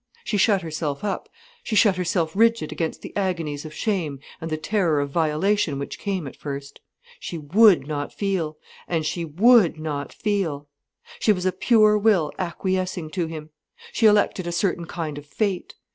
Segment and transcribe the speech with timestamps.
[0.23, 1.29] She shut herself up,
[1.63, 5.99] she shut herself rigid against the agonies of shame and the terror of violation which
[5.99, 6.81] came at first.
[7.19, 10.67] She would not feel, and she would not feel.
[11.19, 13.51] She was a pure will acquiescing to him.
[13.93, 15.75] She elected a certain kind of fate.